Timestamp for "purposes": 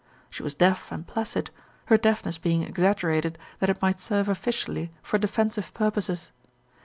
5.75-6.31